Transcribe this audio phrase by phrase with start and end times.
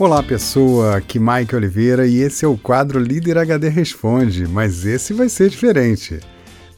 [0.00, 0.96] Olá, pessoa.
[0.96, 5.50] Aqui Mike Oliveira e esse é o quadro Líder HD Responde, mas esse vai ser
[5.50, 6.20] diferente.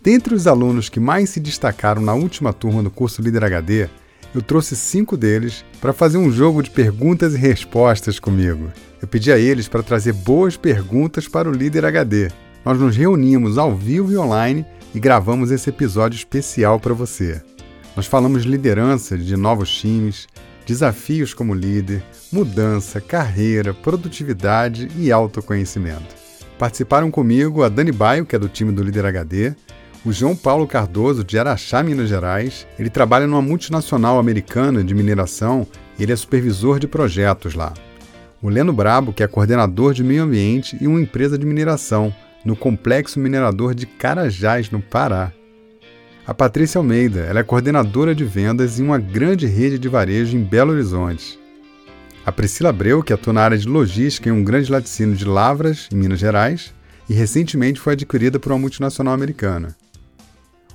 [0.02, 3.90] Dentre os alunos que mais se destacaram na última turma do curso Líder HD,
[4.34, 8.72] eu trouxe cinco deles para fazer um jogo de perguntas e respostas comigo.
[9.02, 12.30] Eu pedi a eles para trazer boas perguntas para o Líder HD.
[12.64, 14.64] Nós nos reunimos ao vivo e online
[14.94, 17.42] e gravamos esse episódio especial para você.
[17.94, 20.26] Nós falamos de liderança de novos times,
[20.70, 22.00] desafios como líder,
[22.32, 26.14] mudança, carreira, produtividade e autoconhecimento.
[26.56, 29.52] Participaram comigo a Dani Baio, que é do time do Líder HD,
[30.04, 32.68] o João Paulo Cardoso, de Araxá, Minas Gerais.
[32.78, 35.66] Ele trabalha numa multinacional americana de mineração
[35.98, 37.74] e ele é supervisor de projetos lá.
[38.40, 42.54] O Leno Brabo, que é coordenador de meio ambiente e uma empresa de mineração no
[42.54, 45.32] complexo minerador de Carajás, no Pará.
[46.30, 50.44] A Patrícia Almeida, ela é coordenadora de vendas em uma grande rede de varejo em
[50.44, 51.36] Belo Horizonte.
[52.24, 55.88] A Priscila Abreu, que atua na área de logística em um grande laticínio de Lavras,
[55.92, 56.72] em Minas Gerais,
[57.08, 59.76] e recentemente foi adquirida por uma multinacional americana.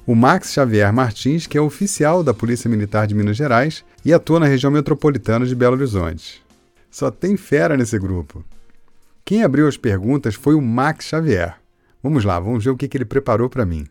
[0.06, 4.42] O Max Xavier Martins, que é oficial da Polícia Militar de Minas Gerais e atua
[4.42, 6.44] na região metropolitana de Belo Horizonte.
[6.92, 8.44] Só tem fera nesse grupo.
[9.24, 11.56] Quem abriu as perguntas foi o Max Xavier.
[12.04, 13.88] Vamos lá, vamos ver o que, que ele preparou para mim.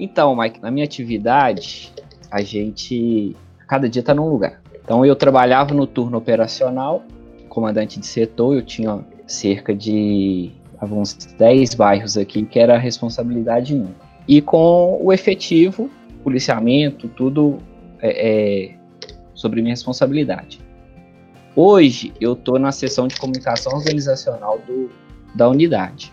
[0.00, 1.92] Então, Mike, na minha atividade,
[2.30, 3.36] a gente
[3.68, 4.60] cada dia está num lugar.
[4.82, 7.04] Então eu trabalhava no turno operacional,
[7.48, 13.74] comandante de setor, eu tinha cerca de alguns 10 bairros aqui que era a responsabilidade
[13.74, 13.94] minha.
[14.26, 15.88] E com o efetivo,
[16.24, 17.58] policiamento, tudo
[18.00, 18.74] é, é
[19.34, 20.60] sobre minha responsabilidade.
[21.54, 24.90] Hoje eu estou na seção de comunicação organizacional do,
[25.34, 26.12] da unidade.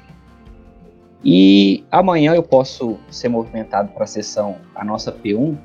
[1.30, 5.58] E amanhã eu posso ser movimentado para a seção, a nossa P1,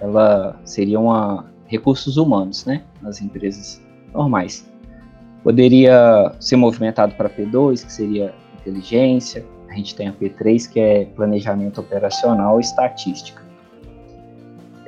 [0.00, 3.80] ela seria uma recursos humanos, né, nas empresas
[4.12, 4.68] normais.
[5.44, 9.46] Poderia ser movimentado para P2, que seria inteligência.
[9.68, 13.40] A gente tem a P3, que é planejamento operacional e estatística.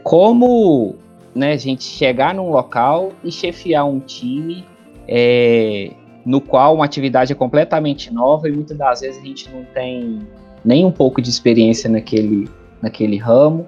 [0.02, 0.96] Como
[1.36, 4.66] né, a gente chegar num local e chefiar um time
[5.06, 5.92] é,
[6.26, 10.18] no qual uma atividade é completamente nova e muitas das vezes a gente não tem
[10.64, 12.50] nem um pouco de experiência naquele,
[12.82, 13.64] naquele ramo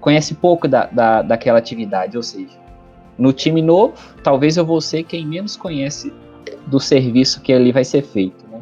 [0.00, 2.56] conhece pouco da, da, daquela atividade, ou seja,
[3.18, 6.14] no time novo, talvez eu vou ser quem menos conhece
[6.68, 8.46] do serviço que ali vai ser feito.
[8.48, 8.60] Né?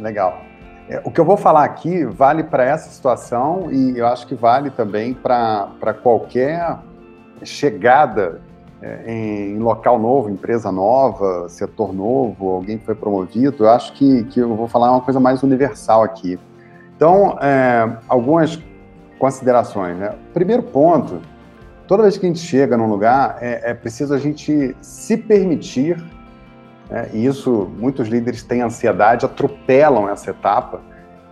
[0.00, 0.42] Legal.
[0.88, 4.34] É, o que eu vou falar aqui vale para essa situação e eu acho que
[4.34, 6.76] vale também para qualquer
[7.44, 8.40] chegada
[9.06, 13.64] em local novo, empresa nova, setor novo, alguém que foi promovido.
[13.64, 16.38] Eu acho que, que eu vou falar uma coisa mais universal aqui.
[16.96, 18.60] Então, é, algumas
[19.18, 19.96] considerações.
[19.96, 20.12] Né?
[20.34, 21.20] Primeiro ponto,
[21.86, 25.96] toda vez que a gente chega num lugar, é, é preciso a gente se permitir,
[26.90, 27.08] né?
[27.12, 30.80] e isso muitos líderes têm ansiedade, atropelam essa etapa,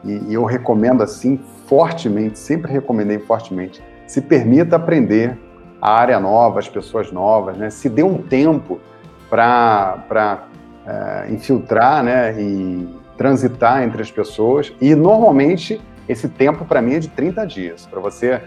[0.04, 5.36] e, e eu recomendo assim fortemente, sempre recomendei fortemente, se permita aprender
[5.80, 7.70] a área nova, as pessoas novas, né?
[7.70, 8.80] se dê um tempo
[9.28, 10.44] para
[10.86, 12.40] é, infiltrar né?
[12.40, 17.86] e transitar entre as pessoas, e normalmente esse tempo, para mim, é de 30 dias,
[17.86, 18.40] para você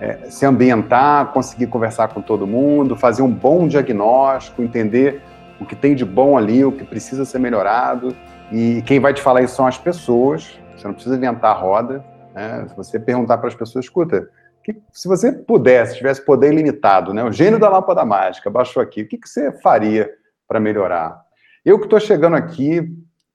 [0.00, 5.22] é, se ambientar, conseguir conversar com todo mundo, fazer um bom diagnóstico, entender
[5.58, 8.14] o que tem de bom ali, o que precisa ser melhorado.
[8.52, 12.04] E quem vai te falar isso são as pessoas, você não precisa inventar a roda.
[12.34, 12.66] Né?
[12.68, 14.28] Se você perguntar para as pessoas, escuta,
[14.66, 17.22] que, se você pudesse, tivesse poder ilimitado, né?
[17.22, 20.10] o gênio da lâmpada mágica baixou aqui, o que, que você faria
[20.48, 21.20] para melhorar?
[21.64, 22.82] Eu que estou chegando aqui,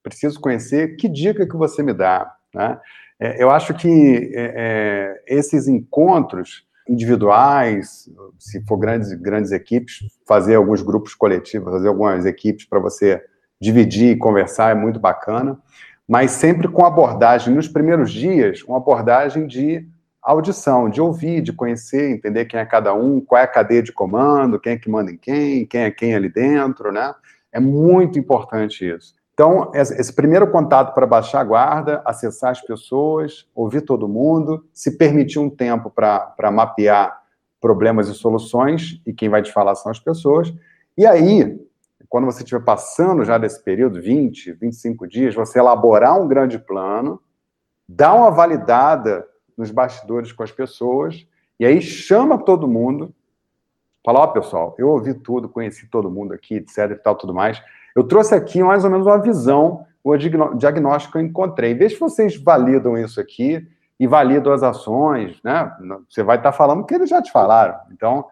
[0.04, 2.36] preciso conhecer, que dica que você me dá?
[2.54, 2.78] Né?
[3.18, 10.56] É, eu acho que é, é, esses encontros individuais, se for grandes, grandes equipes, fazer
[10.56, 13.24] alguns grupos coletivos, fazer algumas equipes para você
[13.60, 15.58] dividir e conversar é muito bacana,
[16.06, 19.88] mas sempre com abordagem, nos primeiros dias, uma abordagem de
[20.22, 23.92] audição, de ouvir, de conhecer, entender quem é cada um, qual é a cadeia de
[23.92, 27.14] comando, quem é que manda em quem, quem é quem ali dentro, né?
[27.52, 29.16] É muito importante isso.
[29.34, 34.98] Então, esse primeiro contato para baixar a guarda, acessar as pessoas, ouvir todo mundo, se
[34.98, 37.22] permitir um tempo para mapear
[37.60, 40.54] problemas e soluções, e quem vai te falar são as pessoas.
[40.98, 41.60] E aí,
[42.08, 47.20] quando você estiver passando já desse período, 20, 25 dias, você elaborar um grande plano,
[47.88, 49.26] dar uma validada
[49.58, 51.26] nos bastidores com as pessoas,
[51.60, 53.14] e aí chama todo mundo,
[54.06, 57.34] fala, ó, oh, pessoal, eu ouvi tudo, conheci todo mundo aqui, etc e tal, tudo
[57.34, 57.62] mais
[57.96, 61.74] eu trouxe aqui mais ou menos uma visão, o diagnóstico que eu encontrei.
[61.74, 63.68] Vê se vocês validam isso aqui
[64.00, 65.72] e validam as ações, né?
[66.10, 67.78] Você vai estar falando o que eles já te falaram.
[67.92, 68.26] Então,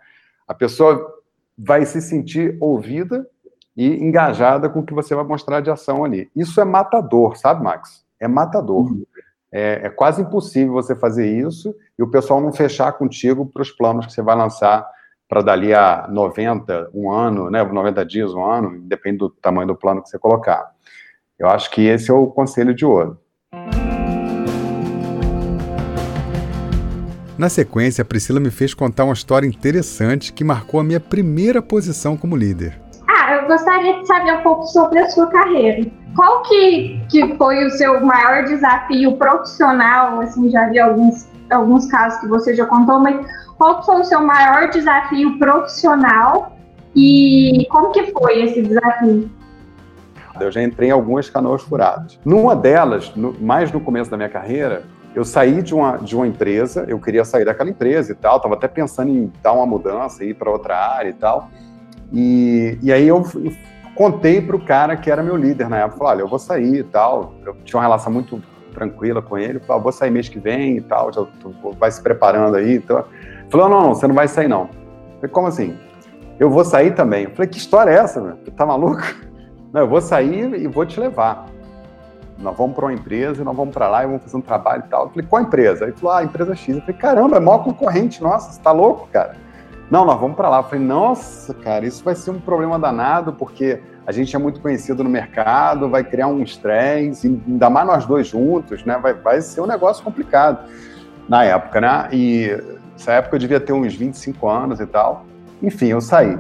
[0.48, 1.20] a pessoa
[1.58, 3.28] vai se sentir ouvida
[3.76, 6.30] e engajada com o que você vai mostrar de ação ali.
[6.36, 8.06] Isso é matador, sabe, Max?
[8.20, 8.92] É matador.
[8.92, 9.04] Uhum.
[9.52, 13.72] É, é, quase impossível você fazer isso e o pessoal não fechar contigo para os
[13.72, 14.88] planos que você vai lançar
[15.28, 19.76] para dali a 90, um ano, né, 90 dias, um ano, depende do tamanho do
[19.76, 20.72] plano que você colocar.
[21.38, 23.20] Eu acho que esse é o conselho de ouro.
[27.38, 31.62] Na sequência, a Priscila me fez contar uma história interessante que marcou a minha primeira
[31.62, 32.89] posição como líder.
[33.50, 35.90] Gostaria de saber um pouco sobre a sua carreira.
[36.16, 40.22] Qual que, que foi o seu maior desafio profissional?
[40.22, 43.26] Assim, já vi alguns, alguns casos que você já contou, mas
[43.58, 46.56] qual foi o seu maior desafio profissional
[46.96, 49.28] e como que foi esse desafio?
[50.40, 52.20] Eu já entrei em algumas canoas furadas.
[52.24, 54.84] Numa delas, no, mais no começo da minha carreira,
[55.16, 58.54] eu saí de uma, de uma empresa, eu queria sair daquela empresa e tal, estava
[58.54, 61.50] até pensando em dar uma mudança, ir para outra área e tal.
[62.12, 63.54] E, e aí eu, eu
[63.96, 66.80] contei para o cara que era meu líder na época, falei, olha, eu vou sair
[66.80, 67.34] e tal.
[67.46, 68.42] Eu tinha uma relação muito
[68.74, 71.92] tranquila com ele, falei, ah, vou sair mês que vem e tal, já tô, vai
[71.92, 72.76] se preparando aí.
[72.76, 73.04] Então,
[73.50, 74.70] falou, não, não, você não vai sair não.
[75.16, 75.78] Falei, como assim?
[76.40, 77.26] Eu vou sair também.
[77.26, 78.38] Eu falei, que história é essa, meu?
[78.56, 79.02] Tá maluco?
[79.72, 81.46] Não, eu vou sair e vou te levar.
[82.40, 84.90] Nós vamos para uma empresa, nós vamos para lá e vamos fazer um trabalho e
[84.90, 85.04] tal.
[85.04, 85.84] Eu falei, qual empresa?
[85.84, 86.76] Ele falou, ah, empresa X.
[86.76, 89.36] Eu falei, caramba, é maior concorrente, nossa, você tá louco, cara?
[89.90, 90.58] Não, nós vamos para lá.
[90.58, 94.62] Eu falei, nossa, cara, isso vai ser um problema danado, porque a gente é muito
[94.62, 99.00] conhecido no mercado, vai criar um estresse, ainda mais nós dois juntos, né?
[99.02, 100.70] Vai, vai ser um negócio complicado
[101.28, 102.08] na época, né?
[102.12, 102.58] E
[102.92, 105.26] nessa época eu devia ter uns 25 anos e tal.
[105.62, 106.38] Enfim, eu saí.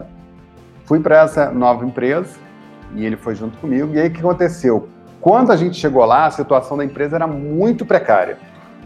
[0.85, 2.37] Fui para essa nova empresa,
[2.95, 3.93] e ele foi junto comigo.
[3.93, 4.89] E aí o que aconteceu?
[5.21, 8.37] Quando a gente chegou lá, a situação da empresa era muito precária.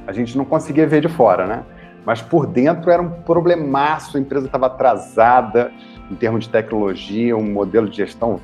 [0.07, 1.63] A gente não conseguia ver de fora, né?
[2.05, 5.71] Mas por dentro era um problemaço, a empresa estava atrasada
[6.11, 8.39] em termos de tecnologia, um modelo de gestão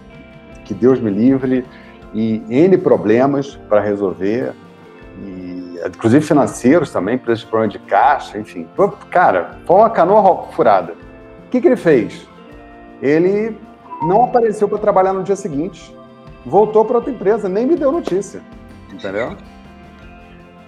[0.64, 1.66] que Deus me livre,
[2.14, 4.54] e N problemas para resolver,
[5.22, 8.68] e, inclusive financeiros também, preços de problema de caixa, enfim.
[9.10, 10.94] Cara, foi uma canoa furada.
[11.46, 12.28] O que, que ele fez?
[13.02, 13.58] Ele
[14.02, 15.94] não apareceu para trabalhar no dia seguinte,
[16.46, 18.42] voltou para outra empresa, nem me deu notícia,
[18.92, 19.36] entendeu?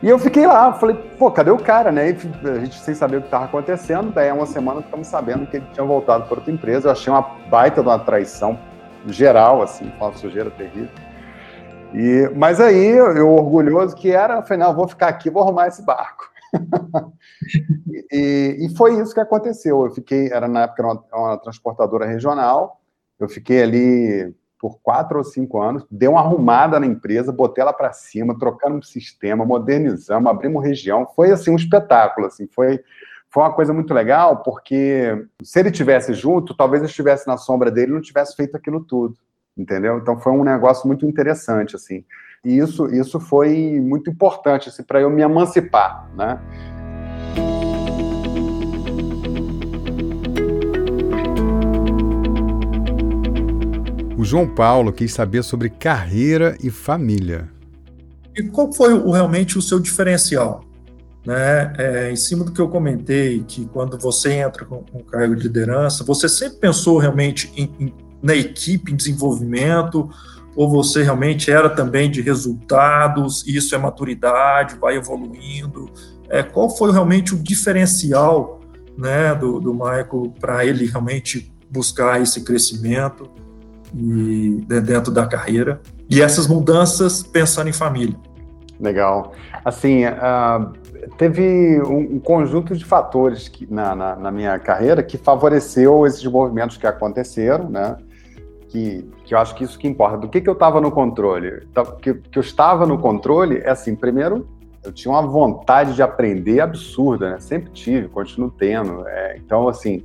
[0.01, 2.09] E eu fiquei lá, falei, pô, cadê o cara, né?
[2.09, 5.57] E a gente sem saber o que estava acontecendo, daí uma semana ficamos sabendo que
[5.57, 6.87] ele tinha voltado para outra empresa.
[6.87, 8.57] Eu achei uma baita de uma traição
[9.05, 10.89] geral, assim, uma sujeira terrível.
[11.93, 15.83] E, mas aí, eu orgulhoso que era, falei, não, vou ficar aqui, vou arrumar esse
[15.83, 16.31] barco.
[18.11, 19.85] e, e, foi isso que aconteceu.
[19.85, 22.81] Eu fiquei, era na época uma, uma transportadora regional,
[23.19, 27.73] eu fiquei ali por quatro ou cinco anos, dei uma arrumada na empresa, botei ela
[27.73, 31.07] para cima, trocando um sistema, modernizamos, abrimos região.
[31.15, 32.79] Foi assim um espetáculo, assim, foi
[33.33, 37.71] foi uma coisa muito legal, porque se ele tivesse junto, talvez eu estivesse na sombra
[37.71, 39.15] dele e não tivesse feito aquilo tudo,
[39.57, 39.97] entendeu?
[39.97, 42.03] Então foi um negócio muito interessante, assim.
[42.43, 46.41] E isso, isso foi muito importante assim, para eu me emancipar, né?
[54.21, 57.49] O João Paulo quis saber sobre carreira e família.
[58.37, 60.63] E qual foi o, realmente o seu diferencial?
[61.25, 61.73] Né?
[61.75, 65.41] É, em cima do que eu comentei, que quando você entra com, com cargo de
[65.41, 70.07] liderança, você sempre pensou realmente em, em, na equipe, em desenvolvimento,
[70.55, 75.89] ou você realmente era também de resultados, isso é maturidade, vai evoluindo?
[76.29, 78.61] É, qual foi realmente o diferencial
[78.95, 83.27] né, do, do Michael para ele realmente buscar esse crescimento?
[83.93, 88.15] E dentro da carreira e essas mudanças pensando em família.
[88.79, 89.33] Legal.
[89.63, 90.73] Assim, uh,
[91.17, 96.23] teve um, um, conjunto de fatores que, na, na, na, minha carreira que favoreceu esses
[96.25, 97.95] movimentos que aconteceram, né?
[98.69, 100.17] Que, que eu acho que isso que importa.
[100.17, 101.63] Do que, que eu estava no controle?
[101.69, 104.47] Então, que, que eu estava no controle é assim, primeiro,
[104.83, 107.39] eu tinha uma vontade de aprender absurda, né?
[107.39, 109.07] Sempre tive, continuo tendo.
[109.07, 110.03] É, então, assim,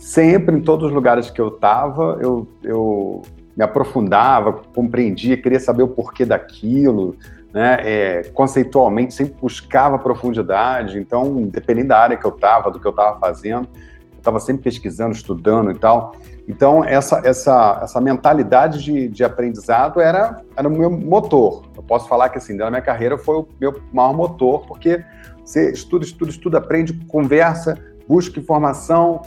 [0.00, 3.22] sempre, em todos os lugares que eu estava, eu, eu
[3.54, 7.14] me aprofundava, compreendia, queria saber o porquê daquilo,
[7.52, 7.78] né?
[7.82, 10.98] É, conceitualmente, sempre buscava profundidade.
[10.98, 13.68] Então, dependendo da área que eu estava, do que eu estava fazendo,
[14.12, 16.14] eu estava sempre pesquisando, estudando e tal.
[16.48, 21.64] Então, essa, essa, essa mentalidade de, de aprendizado era, era o meu motor.
[21.76, 25.04] Eu posso falar que, assim, na minha carreira foi o meu maior motor, porque
[25.44, 27.76] você estuda, estuda, estuda, aprende, conversa,
[28.08, 29.20] busca informação,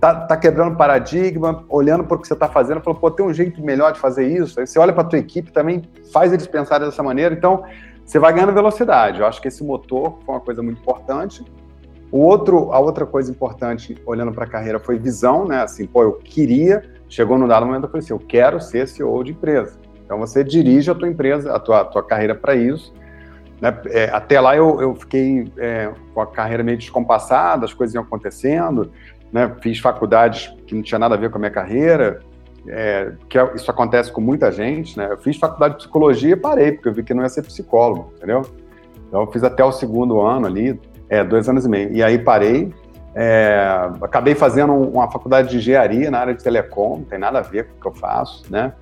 [0.00, 3.32] tá, tá, quebrando paradigma, olhando para o que você está fazendo, falou, pô, tem um
[3.32, 4.58] jeito melhor de fazer isso.
[4.58, 7.34] Aí você olha para a tua equipe também, faz eles pensarem dessa maneira.
[7.34, 7.64] Então,
[8.04, 9.20] você vai ganhando velocidade.
[9.20, 11.44] Eu acho que esse motor foi uma coisa muito importante.
[12.10, 15.62] O outro, a outra coisa importante, olhando para a carreira, foi visão, né?
[15.62, 19.22] Assim, pô, eu queria chegou num dado momento eu falei assim, eu quero ser CEO
[19.24, 19.78] de empresa.
[20.04, 22.94] Então você dirige a tua empresa, a tua, a tua carreira para isso.
[23.60, 23.76] Né?
[23.88, 28.04] É, até lá eu, eu fiquei é, com a carreira meio descompassada, as coisas iam
[28.04, 28.90] acontecendo,
[29.32, 29.54] né?
[29.60, 32.20] fiz faculdades que não tinha nada a ver com a minha carreira,
[32.66, 35.08] é, que é, isso acontece com muita gente, né?
[35.10, 38.12] Eu fiz faculdade de psicologia e parei, porque eu vi que não ia ser psicólogo,
[38.16, 38.42] entendeu?
[39.08, 41.92] Então eu fiz até o segundo ano ali, é, dois anos e meio.
[41.92, 42.72] E aí parei,
[43.14, 47.42] é, acabei fazendo uma faculdade de engenharia na área de telecom, não tem nada a
[47.42, 48.72] ver com o que eu faço, né?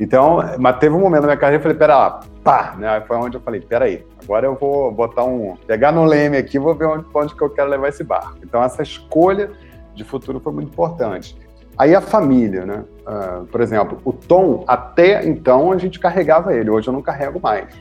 [0.00, 3.02] Então, mas teve um momento na minha carreira, eu falei, pera lá, pá, né?
[3.06, 6.58] Foi onde eu falei, pera aí, agora eu vou botar um, pegar no leme aqui,
[6.58, 8.38] vou ver onde, onde que eu quero levar esse barco.
[8.42, 9.50] Então, essa escolha
[9.98, 11.36] de futuro foi muito importante.
[11.76, 12.84] Aí a família, né?
[13.06, 17.38] Uh, por exemplo, o Tom, até então a gente carregava ele, hoje eu não carrego
[17.40, 17.72] mais.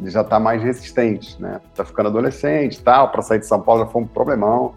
[0.00, 1.60] Ele já está mais resistente, né?
[1.74, 4.74] Tá ficando adolescente e tal, para sair de São Paulo já foi um problemão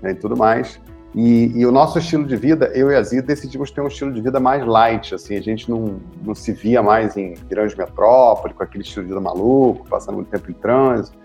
[0.00, 0.80] né, e tudo mais.
[1.14, 4.10] E, e, o nosso estilo de vida, eu e a Zia decidimos ter um estilo
[4.10, 8.54] de vida mais light, assim, a gente não, não se via mais em grande metrópole,
[8.54, 11.18] com aquele estilo de vida maluco, passando muito tempo em trânsito.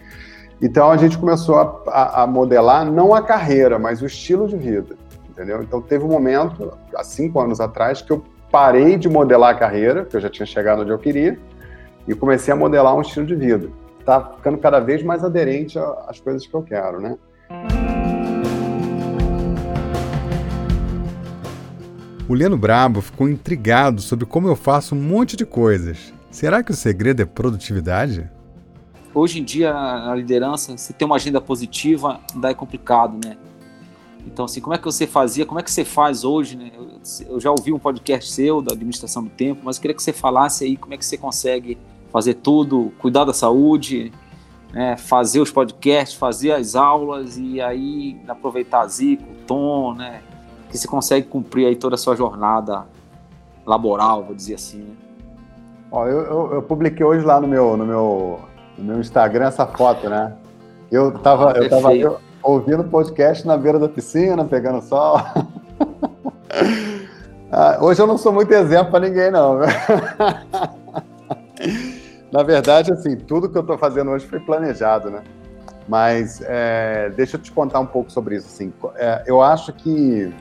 [0.62, 4.58] Então a gente começou a, a, a modelar não a carreira, mas o estilo de
[4.58, 4.96] vida
[5.38, 5.62] entendeu?
[5.62, 10.04] Então teve um momento, há cinco anos atrás, que eu parei de modelar a carreira,
[10.04, 11.38] que eu já tinha chegado onde eu queria,
[12.08, 13.70] e comecei a modelar um estilo de vida.
[14.04, 17.18] Tá ficando cada vez mais aderente às coisas que eu quero, né?
[22.28, 26.14] O Leno Brabo ficou intrigado sobre como eu faço um monte de coisas.
[26.32, 28.30] Será que o segredo é produtividade?
[29.18, 33.36] Hoje em dia, a liderança, se tem uma agenda positiva, ainda é complicado, né?
[34.24, 36.70] Então, assim, como é que você fazia, como é que você faz hoje, né?
[36.76, 40.04] Eu, eu, já ouvi um podcast seu, da administração do tempo, mas eu queria que
[40.04, 41.80] você falasse aí como é que você consegue
[42.12, 44.12] fazer tudo, cuidar da saúde,
[44.72, 44.96] né?
[44.98, 50.22] fazer os podcasts, fazer as aulas e aí aproveitar a Zico, o Tom, né?
[50.70, 52.86] Que você consegue cumprir aí toda a sua jornada
[53.66, 54.96] laboral, vou dizer assim, né?
[55.90, 58.42] Ó, eu, eu, eu publiquei hoje lá no meu, no meu,
[58.78, 60.34] no meu Instagram essa foto, né?
[60.92, 65.18] Eu tava, eu tava, eu, ouvindo podcast na beira da piscina, pegando sol.
[67.52, 69.60] ah, hoje eu não sou muito exemplo para ninguém, não.
[72.32, 75.22] na verdade, assim, tudo que eu estou fazendo hoje foi planejado, né?
[75.88, 78.48] Mas é, deixa eu te contar um pouco sobre isso.
[78.48, 80.34] Assim, é, eu acho que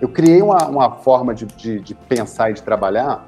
[0.00, 3.26] eu criei uma, uma forma de, de, de, pensar e de trabalhar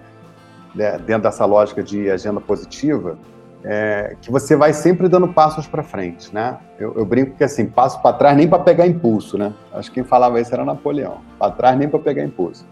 [0.74, 3.16] né, dentro dessa lógica de agenda positiva
[3.64, 6.58] é, que você vai sempre dando passos para frente, né?
[6.78, 9.52] Eu, eu, brinco que assim, passo para trás nem para pegar impulso, né?
[9.72, 11.18] Acho que quem falava isso era Napoleão.
[11.38, 12.66] Para trás nem para pegar impulso.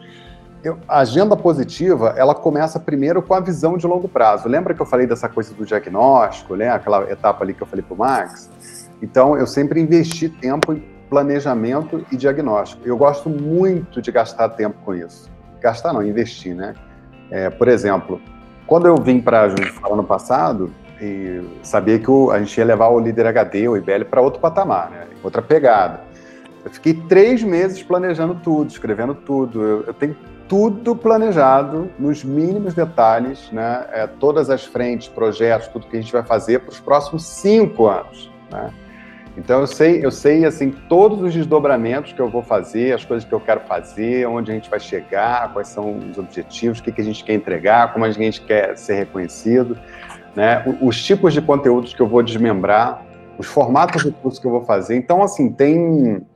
[0.62, 4.48] Eu, a agenda positiva, ela começa primeiro com a visão de longo prazo.
[4.48, 6.70] Lembra que eu falei dessa coisa do diagnóstico, né?
[6.70, 8.88] Aquela etapa ali que eu falei para o Max?
[9.02, 12.82] Então, eu sempre investi tempo em planejamento e diagnóstico.
[12.86, 15.30] Eu gosto muito de gastar tempo com isso.
[15.60, 16.74] Gastar não, investir, né?
[17.30, 18.20] É, por exemplo,
[18.66, 20.70] quando eu vim para Juiz de Fora ano passado,
[21.62, 24.90] sabia que o, a gente ia levar o líder HD, o IBL, para outro patamar,
[24.90, 25.06] né?
[25.22, 26.00] outra pegada.
[26.64, 29.62] Eu fiquei três meses planejando tudo, escrevendo tudo.
[29.62, 30.16] Eu, eu tenho
[30.48, 33.86] tudo planejado nos mínimos detalhes, né?
[33.92, 37.86] É, todas as frentes, projetos, tudo que a gente vai fazer para os próximos cinco
[37.86, 38.30] anos.
[38.50, 38.72] Né?
[39.36, 43.28] Então eu sei, eu sei assim todos os desdobramentos que eu vou fazer, as coisas
[43.28, 46.92] que eu quero fazer, onde a gente vai chegar, quais são os objetivos, o que,
[46.92, 49.76] que a gente quer entregar, como a gente quer ser reconhecido
[50.34, 50.64] né?
[50.80, 53.04] Os tipos de conteúdos que eu vou desmembrar,
[53.38, 54.96] os formatos de curso que eu vou fazer.
[54.96, 56.26] Então, assim, tem.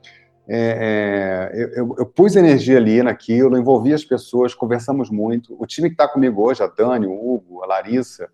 [0.51, 5.55] É, é, eu, eu, pus energia ali naquilo, envolvi as pessoas, conversamos muito.
[5.59, 8.27] O time que está comigo hoje, a Dani, o Hugo, a Larissa,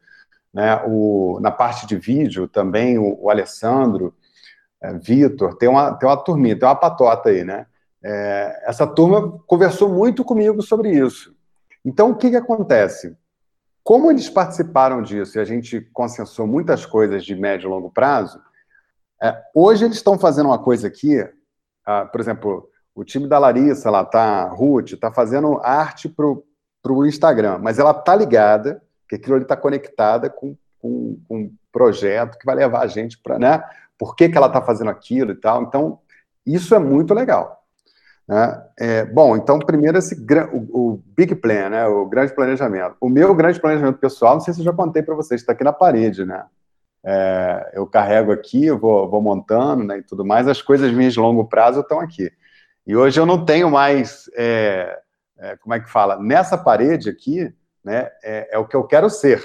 [0.53, 4.13] né, o, na parte de vídeo também, o, o Alessandro,
[4.81, 7.65] é, Vitor, tem uma, tem uma turminha, tem uma patota aí, né?
[8.03, 11.35] É, essa turma conversou muito comigo sobre isso.
[11.83, 13.15] Então, o que, que acontece?
[13.83, 18.39] Como eles participaram disso e a gente consensou muitas coisas de médio e longo prazo,
[19.21, 23.89] é, hoje eles estão fazendo uma coisa aqui, uh, por exemplo, o time da Larissa,
[23.89, 26.25] lá tá, Ruth, está fazendo arte para
[26.91, 31.53] o Instagram, mas ela tá ligada, que aquilo ali está conectada com, com, com, um
[31.71, 33.63] projeto que vai levar a gente para, né?
[33.97, 35.63] Por que, que ela está fazendo aquilo e tal.
[35.63, 35.99] Então,
[36.45, 37.63] isso é muito legal.
[38.27, 38.63] Né?
[38.79, 40.15] É, bom, então, primeiro, esse,
[40.51, 41.87] o, o, Big Plan, né?
[41.87, 42.95] o grande planejamento.
[42.99, 45.63] O meu grande planejamento pessoal, não sei se eu já contei para vocês, está aqui
[45.63, 46.25] na parede.
[46.25, 46.43] Né?
[47.03, 51.19] É, eu carrego aqui, vou, vou montando né, e tudo mais, as coisas minhas de
[51.19, 52.31] longo prazo estão aqui.
[52.85, 54.99] E hoje eu não tenho mais, é,
[55.37, 56.19] é, como é que fala?
[56.19, 59.43] Nessa parede aqui, né, é, é, o que eu quero ser,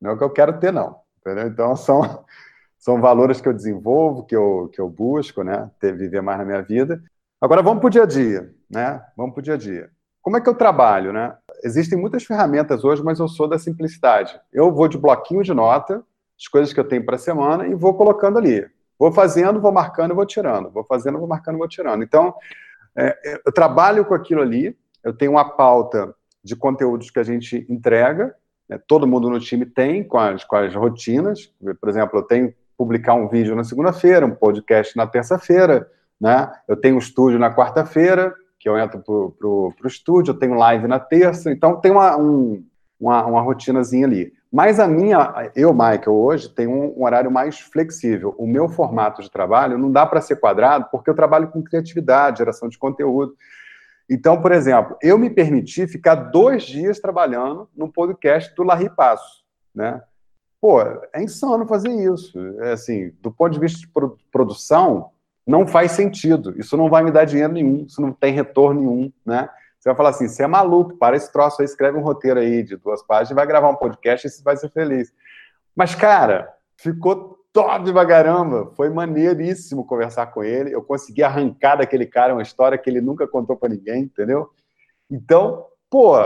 [0.00, 0.96] não é o que eu quero ter, não.
[1.20, 1.46] Entendeu?
[1.46, 2.24] Então, são,
[2.84, 6.44] são valores que eu desenvolvo, que eu, que eu busco, né, ter, viver mais na
[6.44, 7.02] minha vida.
[7.40, 9.02] Agora vamos para o dia a dia, né?
[9.16, 9.90] Vamos para o dia a dia.
[10.20, 11.34] como é que eu trabalho, né?
[11.62, 14.38] Existem muitas ferramentas hoje, mas eu sou da simplicidade.
[14.52, 16.04] Eu vou de bloquinho de nota,
[16.38, 18.66] as coisas que eu tenho para a semana, e vou colocando ali.
[18.98, 20.70] Vou fazendo, vou marcando vou tirando.
[20.70, 22.04] Vou fazendo, vou marcando vou tirando.
[22.04, 22.34] Então,
[22.94, 27.64] é, eu trabalho com aquilo ali, eu tenho uma pauta de conteúdos que a gente
[27.66, 28.34] entrega,
[28.68, 28.78] né?
[28.86, 31.50] todo mundo no time tem, com as, com as rotinas.
[31.80, 35.88] Por exemplo, eu tenho publicar um vídeo na segunda-feira, um podcast na terça-feira,
[36.20, 36.50] né?
[36.68, 40.86] eu tenho um estúdio na quarta-feira, que eu entro para o estúdio, eu tenho live
[40.88, 42.64] na terça, então tem uma, um,
[42.98, 44.32] uma, uma rotinazinha ali.
[44.50, 48.34] Mas a minha, eu, Michael, hoje tenho um, um horário mais flexível.
[48.38, 52.38] O meu formato de trabalho não dá para ser quadrado, porque eu trabalho com criatividade,
[52.38, 53.34] geração de conteúdo.
[54.08, 59.44] Então, por exemplo, eu me permiti ficar dois dias trabalhando no podcast do Larry Passo,
[59.74, 60.00] né?
[60.64, 62.38] Pô, é insano fazer isso.
[62.62, 63.86] É assim, do ponto de vista de
[64.32, 65.10] produção,
[65.46, 66.58] não faz sentido.
[66.58, 69.46] Isso não vai me dar dinheiro nenhum, isso não tem retorno nenhum, né?
[69.78, 72.62] Você vai falar assim, você é maluco, para esse troço aí, escreve um roteiro aí
[72.62, 75.12] de duas páginas, vai gravar um podcast e você vai ser feliz.
[75.76, 78.72] Mas, cara, ficou top pra caramba.
[78.74, 80.74] Foi maneiríssimo conversar com ele.
[80.74, 84.48] Eu consegui arrancar daquele cara uma história que ele nunca contou para ninguém, entendeu?
[85.10, 86.16] Então, pô,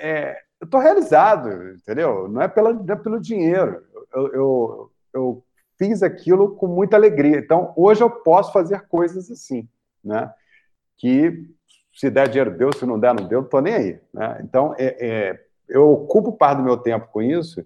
[0.00, 2.28] é, eu tô realizado, entendeu?
[2.28, 3.82] Não é, pela, não é pelo dinheiro.
[4.12, 5.44] Eu, eu, eu
[5.78, 7.38] fiz aquilo com muita alegria.
[7.38, 9.68] Então, hoje eu posso fazer coisas assim,
[10.04, 10.32] né?
[10.96, 11.48] Que
[11.94, 14.00] se der dinheiro, deu, se não der, não deu, não tô nem aí.
[14.12, 14.40] Né?
[14.42, 17.64] Então, é, é, eu ocupo parte do meu tempo com isso,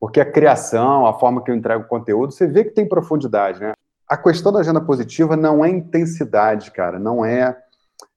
[0.00, 3.60] porque a criação, a forma que eu entrego o conteúdo, você vê que tem profundidade,
[3.60, 3.72] né?
[4.08, 7.56] A questão da agenda positiva não é intensidade, cara, não é,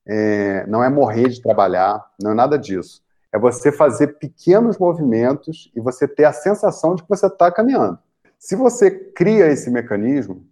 [0.07, 3.03] é não é morrer de trabalhar, não é nada disso.
[3.33, 7.97] É você fazer pequenos movimentos e você ter a sensação de que você está caminhando.
[8.37, 10.45] Se você cria esse mecanismo,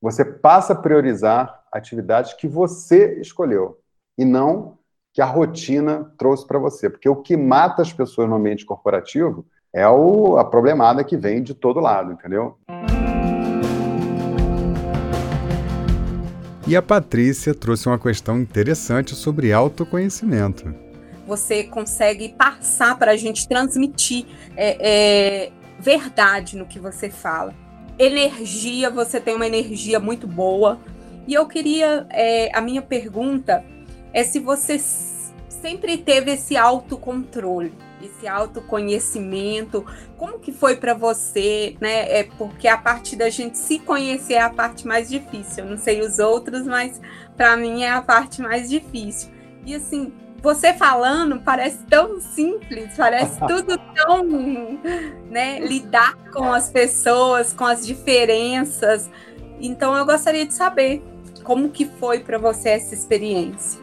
[0.00, 3.78] você passa a priorizar atividades que você escolheu
[4.16, 4.78] e não
[5.12, 6.88] que a rotina trouxe para você.
[6.88, 11.42] Porque o que mata as pessoas no ambiente corporativo é o, a problemada que vem
[11.42, 12.56] de todo lado, entendeu?
[16.66, 20.89] E a Patrícia trouxe uma questão interessante sobre autoconhecimento.
[21.30, 27.54] Você consegue passar para a gente transmitir é, é, verdade no que você fala.
[27.96, 30.80] Energia, você tem uma energia muito boa.
[31.28, 33.64] E eu queria, é, a minha pergunta
[34.12, 39.86] é se você sempre teve esse autocontrole, esse autoconhecimento.
[40.16, 42.10] Como que foi para você, né?
[42.10, 45.62] É porque a parte da gente se conhecer é a parte mais difícil.
[45.62, 47.00] Eu não sei os outros, mas
[47.36, 49.30] para mim é a parte mais difícil.
[49.64, 50.12] E assim,
[50.42, 54.24] você falando parece tão simples, parece tudo tão,
[55.30, 59.10] né, lidar com as pessoas, com as diferenças.
[59.60, 61.02] Então eu gostaria de saber
[61.44, 63.80] como que foi para você essa experiência.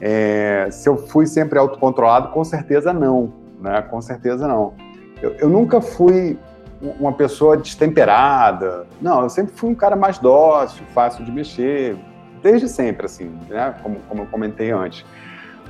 [0.00, 3.82] É, se eu fui sempre autocontrolado, com certeza não, né?
[3.82, 4.74] Com certeza não.
[5.20, 6.38] Eu, eu, nunca fui
[6.80, 8.86] uma pessoa destemperada.
[9.00, 11.98] Não, eu sempre fui um cara mais dócil, fácil de mexer,
[12.40, 13.74] desde sempre, assim, né?
[13.82, 15.04] Como, como eu comentei antes.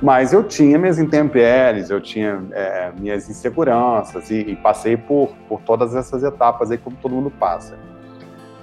[0.01, 5.59] Mas eu tinha minhas intempéries, eu tinha é, minhas inseguranças e, e, passei por, por
[5.61, 7.77] todas essas etapas aí, como todo mundo passa.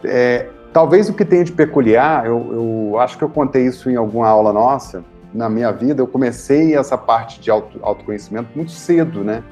[0.02, 3.96] É, talvez o que tenha de peculiar, eu, eu acho que eu contei isso em
[3.96, 9.22] alguma aula nossa, na minha vida, eu comecei essa parte de auto, autoconhecimento muito cedo,
[9.22, 9.42] né?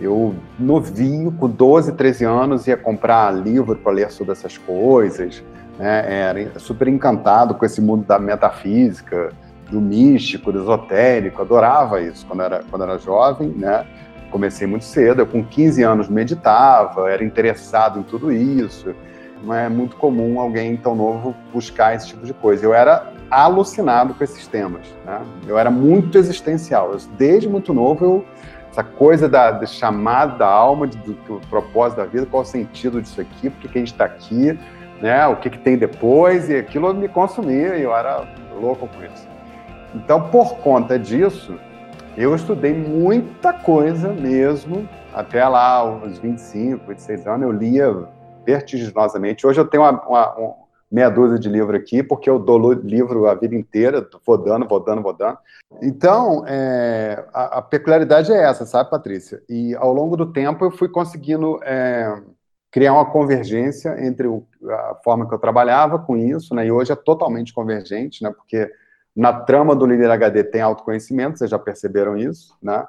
[0.00, 5.44] Eu, novinho, com 12, 13 anos, ia comprar livro para ler sobre essas coisas,
[5.78, 6.20] né?
[6.30, 9.30] Era super encantado com esse mundo da metafísica,
[9.70, 13.86] do místico, do esotérico, adorava isso quando era, quando era jovem, né?
[14.30, 18.94] Comecei muito cedo, eu com 15 anos meditava, era interessado em tudo isso.
[19.42, 22.64] Não é muito comum alguém tão novo buscar esse tipo de coisa.
[22.64, 24.86] Eu era alucinado com esses temas.
[25.04, 25.20] Né?
[25.46, 26.92] Eu era muito existencial.
[26.92, 28.24] Eu, desde muito novo, eu,
[28.70, 32.46] essa coisa da, da chamada da alma, de, do, do, propósito da vida, qual o
[32.46, 34.58] sentido disso aqui, por que a gente está aqui,
[35.00, 35.26] né?
[35.26, 38.28] o que, que tem depois, e aquilo me consumia e eu era
[38.60, 39.29] louco com isso.
[39.94, 41.58] Então, por conta disso,
[42.16, 48.08] eu estudei muita coisa mesmo, até lá, uns 25, 26 anos, eu lia
[48.44, 49.46] vertiginosamente.
[49.46, 50.54] Hoje eu tenho uma, uma,
[50.90, 54.80] meia dúzia de livro aqui, porque eu dou livro a vida inteira, vou dando, vou
[54.80, 55.38] dando, vou dando.
[55.82, 59.42] Então, é, a, a, peculiaridade é essa, sabe, Patrícia?
[59.48, 62.20] E ao longo do tempo eu fui conseguindo é,
[62.70, 66.66] criar uma convergência entre o, a forma que eu trabalhava com isso, né?
[66.66, 68.30] E hoje é totalmente convergente, né?
[68.30, 68.70] Porque
[69.14, 72.86] na trama do Líder HD tem autoconhecimento, vocês já perceberam isso, né?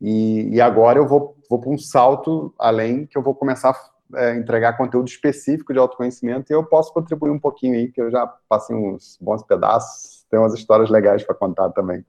[0.00, 3.74] E, e agora eu vou, vou para um salto além, que eu vou começar
[4.14, 8.10] é, entregar conteúdo específico de autoconhecimento e eu posso contribuir um pouquinho aí, que eu
[8.10, 12.04] já passei uns bons pedaços, tem umas histórias legais para contar também.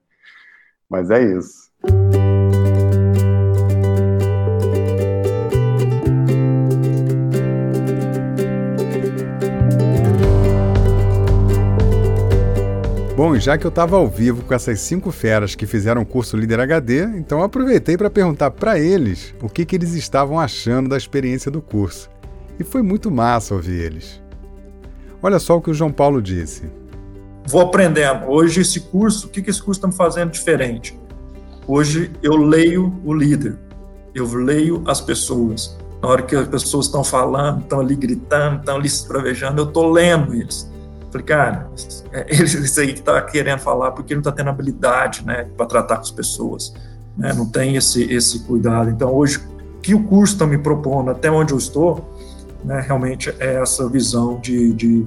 [0.89, 1.71] Mas é isso.
[13.23, 16.35] Bom, já que eu estava ao vivo com essas cinco feras que fizeram o curso
[16.35, 20.97] Líder HD, então aproveitei para perguntar para eles o que, que eles estavam achando da
[20.97, 22.09] experiência do curso.
[22.59, 24.19] E foi muito massa ouvir eles.
[25.21, 26.63] Olha só o que o João Paulo disse.
[27.45, 28.25] Vou aprendendo.
[28.25, 30.99] Hoje, esse curso, o que, que esse curso está me fazendo diferente?
[31.67, 33.55] Hoje, eu leio o líder,
[34.15, 35.77] eu leio as pessoas.
[36.01, 39.67] Na hora que as pessoas estão falando, estão ali gritando, estão ali se provejando, eu
[39.67, 40.70] estou lendo eles
[41.11, 41.69] Falei, cara,
[42.11, 45.97] é, esse aí que tá querendo falar porque não tá tendo habilidade, né, para tratar
[45.97, 46.73] com as pessoas,
[47.17, 48.89] né, não tem esse, esse cuidado.
[48.89, 49.41] Então, hoje,
[49.81, 52.17] que o curso está me propondo, até onde eu estou,
[52.63, 55.05] né, realmente é essa visão de, de,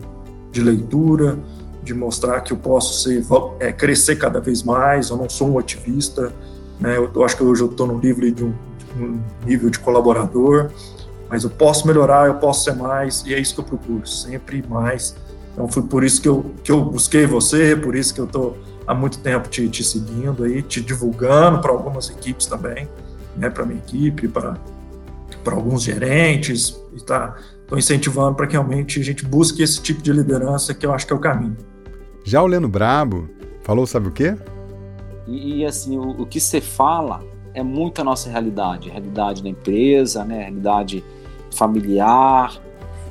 [0.52, 1.38] de leitura,
[1.82, 3.24] de mostrar que eu posso ser,
[3.60, 6.32] é, crescer cada vez mais, eu não sou um ativista,
[6.78, 9.70] né, eu, eu acho que hoje eu estou no nível de um, de um nível
[9.70, 10.70] de colaborador,
[11.30, 14.62] mas eu posso melhorar, eu posso ser mais, e é isso que eu procuro, sempre
[14.68, 15.14] mais,
[15.54, 18.58] então foi por isso que eu, que eu busquei você, por isso que eu estou
[18.86, 22.88] há muito tempo te, te seguindo aí, te divulgando para algumas equipes também,
[23.36, 24.58] né, para minha equipe, para
[25.44, 30.00] para alguns gerentes, e tá, estou incentivando para que realmente a gente busque esse tipo
[30.02, 31.56] de liderança que eu acho que é o caminho.
[32.24, 33.28] Já o Leno Brabo
[33.62, 34.34] falou, sabe o quê?
[35.26, 39.42] E, e assim, o, o, que você fala é muito a nossa realidade, a realidade
[39.42, 41.04] da empresa, né, a realidade
[41.54, 42.58] familiar.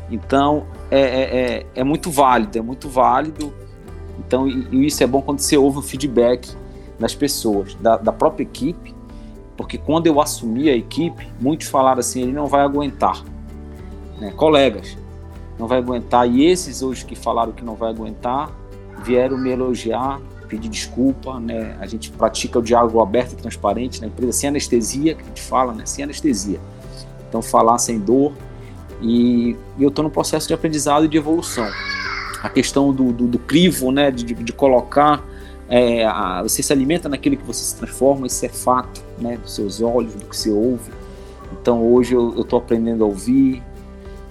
[0.09, 3.51] Então, é, é, é, é muito válido, é muito válido.
[4.19, 6.55] Então, e, isso é bom quando você ouve o feedback
[6.99, 8.93] das pessoas, da, da própria equipe,
[9.57, 13.23] porque quando eu assumi a equipe, muitos falaram assim: ele não vai aguentar.
[14.19, 14.31] Né?
[14.31, 14.95] Colegas,
[15.57, 16.29] não vai aguentar.
[16.29, 18.51] E esses hoje que falaram que não vai aguentar,
[19.03, 21.39] vieram me elogiar, pedir desculpa.
[21.39, 21.75] Né?
[21.79, 25.41] A gente pratica o diálogo aberto e transparente na empresa, sem anestesia, que a gente
[25.41, 25.87] fala, né?
[25.87, 26.59] sem anestesia.
[27.27, 28.33] Então, falar sem dor
[29.03, 31.67] e, e eu estou no processo de aprendizado e de evolução.
[32.41, 35.23] A questão do, do, do crivo, né, de, de colocar,
[35.67, 39.53] é, a, você se alimenta naquilo que você se transforma, isso é fato, né, dos
[39.55, 40.91] seus olhos, do que você ouve.
[41.51, 43.61] Então hoje eu estou aprendendo a ouvir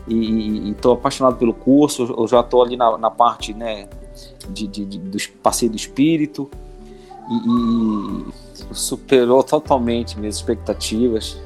[0.08, 2.14] e estou apaixonado pelo curso.
[2.16, 3.88] Eu já estou ali na, na, parte né,
[4.48, 6.50] de, de, de, do passeio do espírito
[7.30, 11.38] e, e superou totalmente minhas expectativas.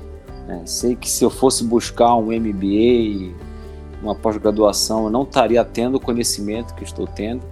[0.49, 3.35] É, sei que se eu fosse buscar um MBA,
[4.03, 7.43] uma pós-graduação, eu não estaria tendo o conhecimento que estou tendo.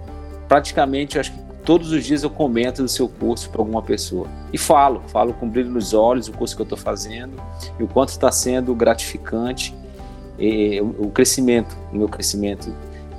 [0.47, 4.27] Praticamente, eu acho que todos os dias eu comento do seu curso para alguma pessoa.
[4.53, 7.33] E falo, falo com brilho nos olhos o curso que eu estou fazendo
[7.79, 9.75] e o quanto está sendo gratificante
[10.37, 12.71] e, o, o crescimento, o meu crescimento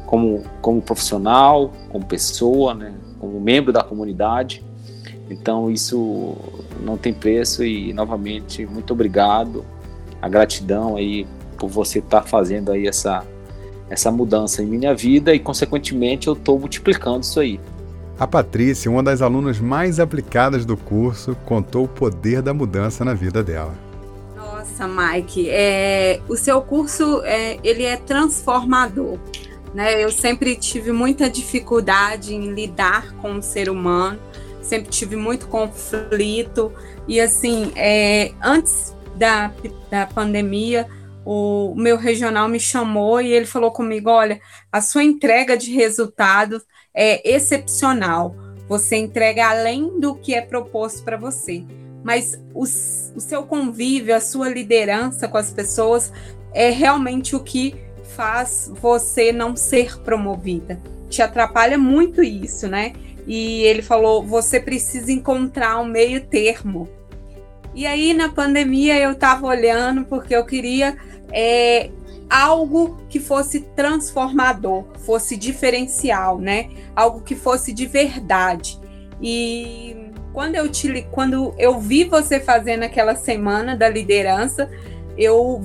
[0.07, 4.65] como, como profissional, como pessoa, né, como membro da comunidade.
[5.29, 6.37] Então isso
[6.81, 9.65] não tem preço e novamente muito obrigado,
[10.21, 11.27] a gratidão aí
[11.59, 13.25] por você estar tá fazendo aí essa
[13.89, 17.61] essa mudança em minha vida e consequentemente eu estou multiplicando isso aí.
[18.19, 23.15] A Patrícia, uma das alunas mais aplicadas do curso, contou o poder da mudança na
[23.15, 23.75] vida dela.
[24.35, 29.19] Nossa, Mike, é, o seu curso é, ele é transformador.
[29.75, 30.03] Né?
[30.03, 34.19] Eu sempre tive muita dificuldade em lidar com o ser humano
[34.69, 36.73] sempre tive muito conflito.
[37.09, 39.53] E assim, é, antes da,
[39.91, 40.87] da pandemia,
[41.25, 46.63] o meu regional me chamou e ele falou comigo: olha, a sua entrega de resultados
[46.95, 48.35] é excepcional.
[48.69, 51.65] Você entrega além do que é proposto para você.
[52.03, 56.13] Mas o, o seu convívio, a sua liderança com as pessoas
[56.55, 57.75] é realmente o que
[58.17, 60.81] faz você não ser promovida.
[61.09, 62.93] Te atrapalha muito isso, né?
[63.27, 66.89] E ele falou: você precisa encontrar um meio termo.
[67.75, 70.97] E aí, na pandemia, eu estava olhando porque eu queria
[71.31, 71.91] é,
[72.31, 76.71] algo que fosse transformador, fosse diferencial, né?
[76.95, 78.79] Algo que fosse de verdade.
[79.21, 84.71] E quando eu te, quando eu vi você fazendo aquela semana da liderança,
[85.17, 85.63] eu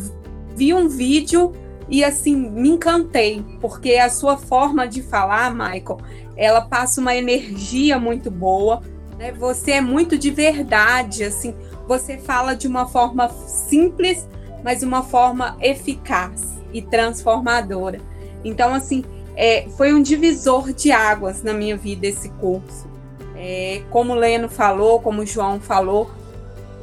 [0.56, 1.54] vi um vídeo
[1.90, 5.98] e assim me encantei, porque a sua forma de falar, Michael,
[6.36, 8.82] ela passa uma energia muito boa,
[9.18, 9.32] né?
[9.34, 11.56] Você é muito de verdade, assim,
[11.88, 14.28] você fala de uma forma simples,
[14.64, 18.00] mas uma forma eficaz e transformadora.
[18.44, 19.04] Então, assim,
[19.36, 22.90] é, foi um divisor de águas na minha vida esse curso.
[23.36, 26.12] É, como o Leno falou, como o João falou,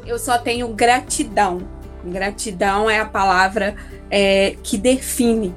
[0.06, 1.60] eu só tenho gratidão.
[2.04, 3.76] Gratidão é a palavra
[4.10, 5.54] é, que define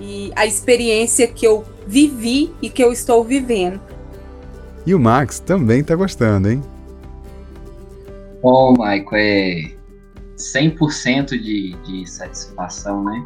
[0.00, 3.80] e a experiência que eu vivi e que eu estou vivendo.
[4.86, 6.62] E o Max também está gostando, hein?
[8.42, 9.72] Bom, Maico, é
[10.36, 13.22] 100% de, de satisfação, né?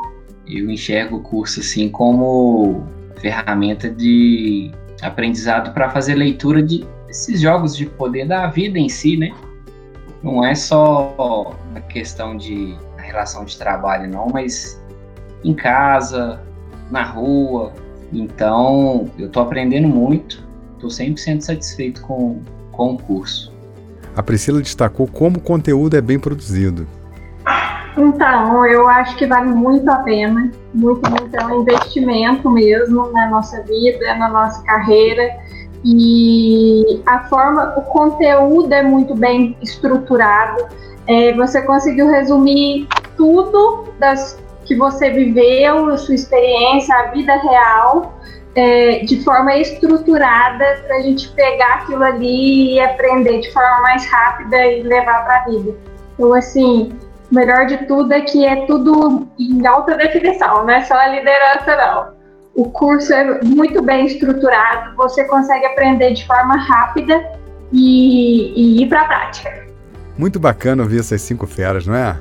[0.46, 2.86] Eu enxergo o curso assim como
[3.20, 4.70] ferramenta de
[5.02, 9.34] aprendizado para fazer leitura de esses jogos de poder da vida em si, né?
[10.22, 14.80] Não é só a questão de relação de trabalho, não, mas
[15.44, 16.40] em casa,
[16.90, 17.72] na rua.
[18.12, 20.42] Então, eu estou aprendendo muito,
[20.74, 22.40] estou 100% satisfeito com,
[22.72, 23.52] com o curso.
[24.16, 26.86] A Priscila destacou como o conteúdo é bem produzido.
[27.96, 33.28] Então, eu acho que vale muito a pena, muito, muito, é um investimento mesmo na
[33.28, 35.36] nossa vida, na nossa carreira.
[35.84, 40.66] E a forma, o conteúdo é muito bem estruturado.
[41.06, 44.38] É, você conseguiu resumir tudo das
[44.68, 48.20] que você viveu, a sua experiência, a vida real,
[48.54, 54.06] é, de forma estruturada para a gente pegar aquilo ali e aprender de forma mais
[54.06, 55.74] rápida e levar para a vida.
[56.14, 56.92] Então, assim,
[57.30, 61.08] o melhor de tudo é que é tudo em alta definição, não é só a
[61.08, 62.18] liderança, não.
[62.54, 67.24] O curso é muito bem estruturado, você consegue aprender de forma rápida
[67.72, 69.66] e, e ir para a prática.
[70.18, 72.16] Muito bacana ouvir essas cinco feras, não é?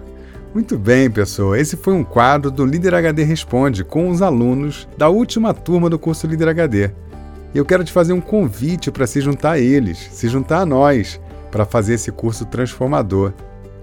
[0.58, 1.56] Muito bem, pessoal.
[1.56, 6.00] Esse foi um quadro do Líder HD Responde com os alunos da última turma do
[6.00, 6.90] curso Líder HD.
[7.54, 10.66] E eu quero te fazer um convite para se juntar a eles, se juntar a
[10.66, 13.34] nós, para fazer esse curso transformador.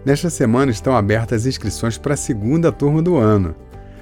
[0.04, 3.54] Nesta semana estão abertas as inscrições para a segunda turma do ano.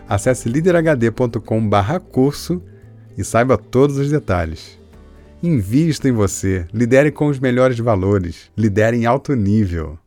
[0.08, 2.62] Acesse liderhd.com/curso
[3.18, 4.78] e saiba todos os detalhes.
[5.42, 9.98] Invista em você, lidere com os melhores valores, lidere em alto nível.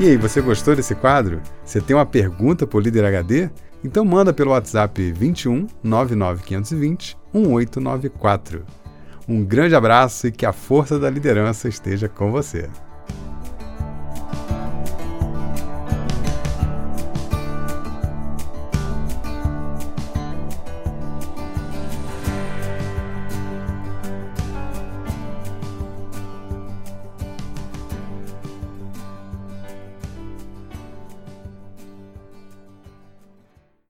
[0.00, 1.42] E aí, você gostou desse quadro?
[1.64, 3.50] Você tem uma pergunta para o Líder HD?
[3.82, 8.64] Então manda pelo WhatsApp 21 99520 1894.
[9.28, 12.70] Um grande abraço e que a força da liderança esteja com você.